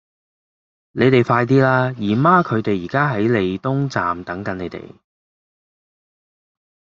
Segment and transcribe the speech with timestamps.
[0.93, 1.91] 你哋快啲啦!
[1.91, 4.95] 姨媽佢哋而家喺利東站等緊你哋